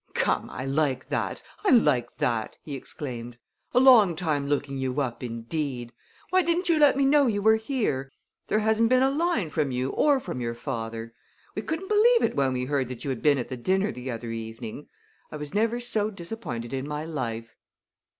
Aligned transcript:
"Come, 0.15 0.49
I 0.49 0.65
like 0.65 1.09
that! 1.09 1.43
I 1.63 1.69
like 1.69 2.17
that!" 2.17 2.57
he 2.63 2.73
exclaimed. 2.73 3.37
"A 3.71 3.79
long 3.79 4.15
time 4.15 4.47
looking 4.49 4.79
you 4.79 4.99
up 4.99 5.21
indeed! 5.21 5.93
Why 6.31 6.41
didn't 6.41 6.69
you 6.69 6.79
let 6.79 6.97
me 6.97 7.05
know 7.05 7.27
you 7.27 7.43
were 7.43 7.57
here? 7.57 8.11
There 8.47 8.57
hasn't 8.57 8.89
been 8.89 9.03
a 9.03 9.11
line 9.11 9.51
from 9.51 9.69
you 9.69 9.89
or 9.91 10.19
from 10.19 10.41
your 10.41 10.55
father. 10.55 11.13
We 11.53 11.61
couldn't 11.61 11.87
believe 11.89 12.23
it 12.23 12.35
when 12.35 12.53
we 12.53 12.65
heard 12.65 12.89
that 12.89 13.03
you 13.03 13.11
had 13.11 13.21
been 13.21 13.37
at 13.37 13.49
the 13.49 13.57
dinner 13.57 13.91
the 13.91 14.09
other 14.09 14.31
evening. 14.31 14.87
I 15.31 15.35
was 15.37 15.53
never 15.53 15.79
so 15.79 16.09
disappointed 16.09 16.73
in 16.73 16.87
my 16.87 17.05
life!" 17.05 17.55